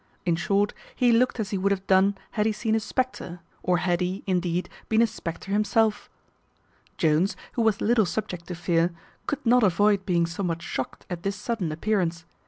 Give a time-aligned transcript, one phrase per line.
[0.25, 3.77] In short, he looked as he would have done had he seen a spectre, or
[3.77, 6.09] had he, indeed, been a spectre himself.
[6.97, 8.89] Jones, who was little subject to fear,
[9.27, 12.25] could not avoid being somewhat shocked at this sudden appearance.